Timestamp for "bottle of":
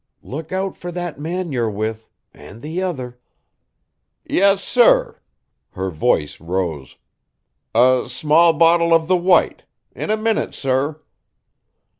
8.53-9.07